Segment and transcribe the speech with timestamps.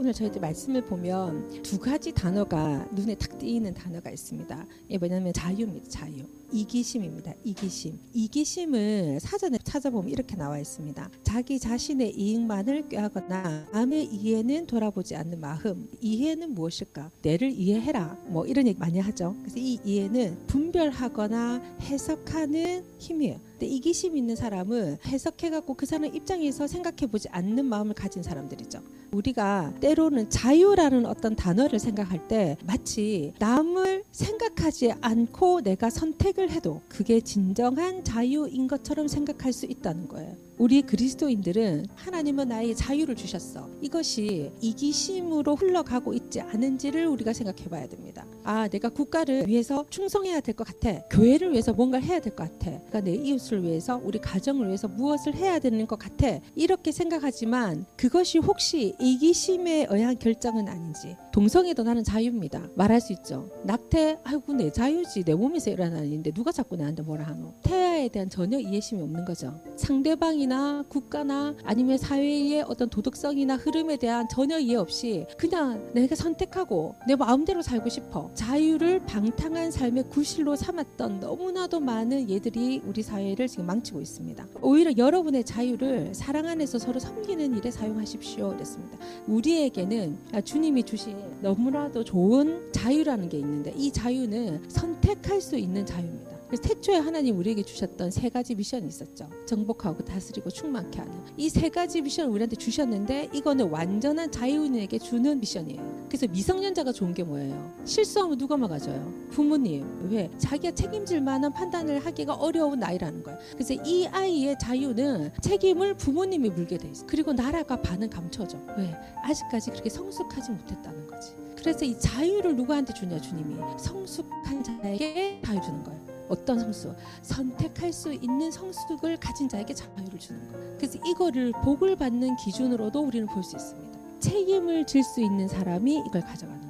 [0.00, 4.66] 오늘 저희들 말씀을 보면 두 가지 단어가 눈에 탁 띄는 단어가 있습니다.
[4.86, 5.88] 이게 뭐냐면 자유입니다.
[5.88, 6.22] 자유.
[6.52, 7.34] 이기심입니다.
[7.44, 7.98] 이기심.
[8.12, 11.10] 이기심을 사전에 찾아보면 이렇게 나와 있습니다.
[11.22, 15.88] 자기 자신의 이익만을 꾀하거나 남의 이해는 돌아보지 않는 마음.
[16.00, 17.10] 이해는 무엇일까?
[17.22, 18.16] 내를 이해해라.
[18.26, 19.36] 뭐 이런 얘기 많이 하죠.
[19.40, 23.40] 그래서 이 이해는 분별하거나 해석하는 힘이에요.
[23.50, 28.80] 근데 이기심 있는 사람은 해석해갖고 그 사람 입장에서 생각해보지 않는 마음을 가진 사람들이죠.
[29.10, 36.82] 우리가 때로는 자유라는 어떤 단어를 생각할 때 마치 남을 생각하지 않고 내가 선택 을 해도
[36.88, 40.36] 그게 진정한 자유인 것처럼 생각할 수 있다는 거예요.
[40.56, 43.68] 우리 그리스도인들은 하나님은 나에게 자유를 주셨어.
[43.80, 48.26] 이것이 이기심으로 흘러가고 있지 않은지를 우리가 생각해 봐야 됩니다.
[48.44, 51.00] 아, 내가 국가를 위해서 충성해야 될 것 같아.
[51.10, 52.70] 교회를 위해서 뭔가를 해야 될 것 같아.
[52.70, 56.38] 그러니까 내 이웃을 위해서, 우리 가정을 위해서 무엇을 해야 되는 것 같아.
[56.56, 61.16] 이렇게 생각하지만 그것이 혹시 이기심에 의한 결정은 아닌지.
[61.32, 62.68] 동성애도 나는 자유입니다.
[62.74, 63.48] 말할 수 있죠.
[63.64, 65.22] 낙태, 아이고 내 자유지.
[65.22, 67.52] 내 몸에서 일어나는 일인데 누가 자꾸 나한테 뭐라 하노.
[67.62, 69.60] 태아에 대한 전혀 이해심이 없는 거죠.
[69.76, 77.16] 상대방이나 국가나 아니면 사회의 어떤 도덕성이나 흐름에 대한 전혀 이해 없이 그냥 내가 선택하고 내
[77.16, 78.30] 마음대로 살고 싶어.
[78.34, 84.46] 자유를 방탕한 삶의 구실로 삼았던 너무나도 많은 예들이 우리 사회를 지금 망치고 있습니다.
[84.62, 88.50] 오히려 여러분의 자유를 사랑 안에서 서로 섬기는 일에 사용하십시오.
[88.50, 88.98] 그랬습니다.
[89.26, 96.17] 우리에게는 주님이 주신 너무나도 좋은 자유라는 게 있는데 이 자유는 선택할 수 있는 자유입니다.
[96.48, 99.28] 그래서 태초에 하나님 우리에게 주셨던 세 가지 미션이 있었죠.
[99.46, 106.06] 정복하고 다스리고 충만케 하는 이 세 가지 미션을 우리한테 주셨는데 이거는 완전한 자유인에게 주는 미션이에요.
[106.08, 107.74] 그래서 미성년자가 좋은 게 뭐예요?
[107.84, 109.12] 실수하면 누가 막아줘요?
[109.30, 110.08] 부모님.
[110.10, 110.30] 왜?
[110.38, 113.38] 자기가 책임질 만한 판단을 하기가 어려운 나이라는 거예요.
[113.52, 117.04] 그래서 이 아이의 자유는 책임을 부모님이 물게 돼 있어.
[117.06, 118.58] 그리고 나라가 반은 감춰져.
[118.78, 118.94] 왜?
[119.22, 121.32] 아직까지 그렇게 성숙하지 못했다는 거지.
[121.56, 126.07] 그래서 이 자유를 누구한테 주냐 주님이 성숙한 자에게 자유 주는 거예요.
[126.28, 126.94] 어떤 성수?
[127.22, 130.76] 선택할 수 있는 성숙을 가진 자에게 자유를 주는 거예요.
[130.76, 133.98] 그래서 이거를 복을 받는 기준으로도 우리는 볼 수 있습니다.
[134.20, 136.68] 책임을 질 수 있는 사람이 이걸 가져가는 거예요.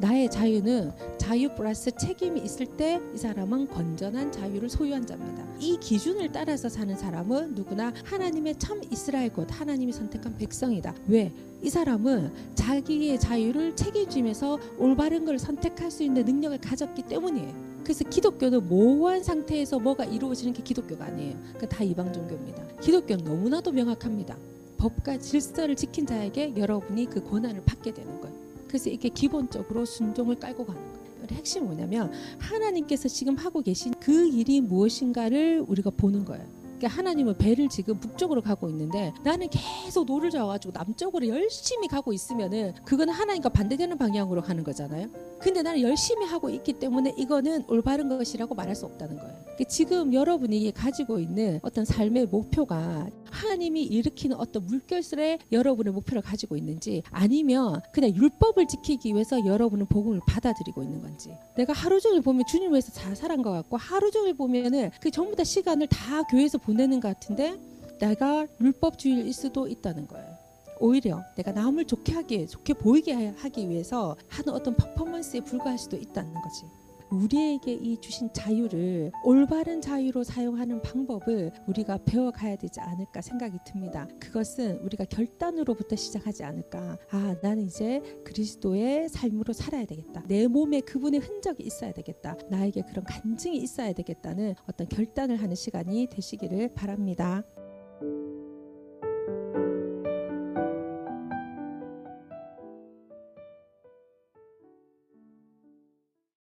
[0.00, 5.44] 나의 자유는 자유 플러스 책임이 있을 때 이 사람은 건전한 자유를 소유한 자입니다.
[5.58, 10.94] 이 기준을 따라서 사는 사람은 누구나 하나님의 참 이스라엘 곧 하나님이 선택한 백성이다.
[11.08, 11.32] 왜?
[11.62, 17.67] 이 사람은 자기의 자유를 책임지면서 올바른 걸 선택할 수 있는 능력을 가졌기 때문이에요.
[17.88, 21.38] 그래서 기독교는 모호한 상태에서 뭐가 이루어지는 게 기독교가 아니에요.
[21.40, 22.62] 그러니까 다 이방 종교입니다.
[22.82, 24.36] 기독교는 너무나도 명확합니다.
[24.76, 28.36] 법과 질서를 지킨 자에게 여러분이 그 권한을 받게 되는 거예요.
[28.66, 30.98] 그래서 이게 기본적으로 순종을 깔고 가는 거예요.
[31.32, 36.46] 핵심이 뭐냐면 하나님께서 지금 하고 계신 그 일이 무엇인가를 우리가 보는 거예요.
[36.78, 42.74] 그러니까 하나님은 배를 지금 북쪽으로 가고 있는데 나는 계속 노를 저어가지고 남쪽으로 열심히 가고 있으면은
[42.84, 45.08] 그건 하나님과 반대되는 방향으로 가는 거잖아요.
[45.40, 49.34] 근데 나는 열심히 하고 있기 때문에 이거는 올바른 것이라고 말할 수 없다는 거예요.
[49.44, 56.22] 그러니까 지금 여러분이 가지고 있는 어떤 삶의 목표가 하나님이 일으키는 어떤 물결 속에 여러분의 목표를
[56.22, 62.20] 가지고 있는지 아니면 그냥 율법을 지키기 위해서 여러분은 복음을 받아들이고 있는 건지 내가 하루 종일
[62.20, 66.22] 보면 주님 위해서 잘 살은 것 같고 하루 종일 보면은 그 전부 다 시간을 다
[66.22, 67.58] 교회에서 보내는 것 같은데
[67.98, 70.37] 내가 율법주의일 수도 있다는 거예요.
[70.80, 76.34] 오히려 내가 남을 좋게 하기 좋게 보이게 하기 위해서 하는 어떤 퍼포먼스에 불과할 수도 있다는
[76.34, 76.64] 거지.
[77.10, 84.06] 우리에게 이 주신 자유를 올바른 자유로 사용하는 방법을 우리가 배워가야 되지 않을까 생각이 듭니다.
[84.20, 86.98] 그것은 우리가 결단으로부터 시작하지 않을까.
[87.10, 90.22] 아, 나는 이제 그리스도의 삶으로 살아야 되겠다.
[90.26, 92.36] 내 몸에 그분의 흔적이 있어야 되겠다.
[92.50, 97.42] 나에게 그런 간증이 있어야 되겠다는 어떤 결단을 하는 시간이 되시기를 바랍니다.